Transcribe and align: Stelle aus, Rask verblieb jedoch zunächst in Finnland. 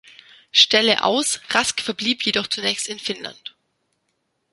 Stelle 0.51 1.03
aus, 1.03 1.41
Rask 1.49 1.79
verblieb 1.79 2.23
jedoch 2.25 2.47
zunächst 2.47 2.87
in 2.87 2.97
Finnland. 2.97 3.53